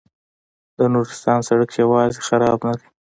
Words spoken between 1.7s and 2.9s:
یوازې خراب نه دی.